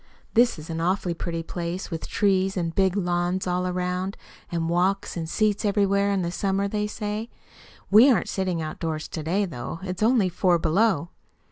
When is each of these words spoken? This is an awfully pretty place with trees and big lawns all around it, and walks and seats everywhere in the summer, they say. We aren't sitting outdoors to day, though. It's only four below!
This 0.33 0.57
is 0.57 0.71
an 0.71 0.81
awfully 0.81 1.13
pretty 1.13 1.43
place 1.43 1.91
with 1.91 2.07
trees 2.07 2.57
and 2.57 2.73
big 2.73 2.97
lawns 2.97 3.45
all 3.45 3.67
around 3.67 4.15
it, 4.15 4.55
and 4.55 4.67
walks 4.67 5.15
and 5.15 5.29
seats 5.29 5.63
everywhere 5.63 6.09
in 6.09 6.23
the 6.23 6.31
summer, 6.31 6.67
they 6.67 6.87
say. 6.87 7.29
We 7.91 8.09
aren't 8.09 8.27
sitting 8.27 8.63
outdoors 8.63 9.07
to 9.09 9.21
day, 9.21 9.45
though. 9.45 9.79
It's 9.83 10.01
only 10.01 10.27
four 10.27 10.57
below! 10.57 11.09